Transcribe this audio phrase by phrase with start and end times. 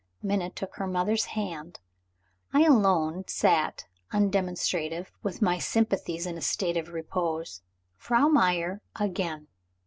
[0.23, 1.79] Minna took her mother's hand.
[2.53, 7.61] I alone sat undemonstrative, with my sympathies in a state of repose.
[7.97, 9.45] Frau Meyer again!